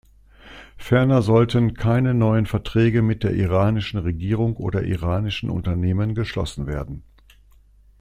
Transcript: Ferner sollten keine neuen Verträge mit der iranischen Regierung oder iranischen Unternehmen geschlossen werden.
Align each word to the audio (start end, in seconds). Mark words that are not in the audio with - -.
Ferner 0.77 1.21
sollten 1.21 1.75
keine 1.75 2.15
neuen 2.15 2.47
Verträge 2.47 3.03
mit 3.03 3.21
der 3.21 3.35
iranischen 3.35 3.99
Regierung 3.99 4.55
oder 4.55 4.81
iranischen 4.83 5.51
Unternehmen 5.51 6.15
geschlossen 6.15 6.65
werden. 6.65 7.03